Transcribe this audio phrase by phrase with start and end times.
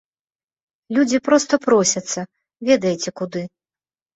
[0.95, 2.19] Людзі проста просяцца,
[2.71, 3.41] ведаеце куды.